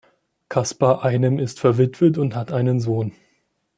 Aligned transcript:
Caspar 0.49 1.05
Einem 1.05 1.37
ist 1.37 1.59
verwitwet 1.59 2.17
und 2.17 2.33
hat 2.35 2.51
einen 2.51 2.79
Sohn. 2.79 3.11